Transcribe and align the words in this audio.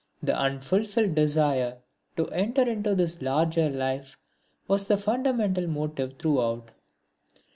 The 0.23 0.35
unfulfilled 0.35 1.13
desire 1.13 1.77
to 2.17 2.25
enter 2.29 2.63
into 2.67 2.95
this 2.95 3.21
larger 3.21 3.69
life 3.69 4.17
was 4.67 4.87
the 4.87 4.97
fundamental 4.97 5.67
motive 5.67 6.17
throughout. 6.17 6.71